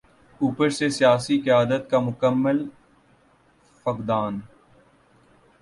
[0.41, 2.65] اوپر سے سیاسی قیادت کا مکمل
[3.85, 4.39] فقدان۔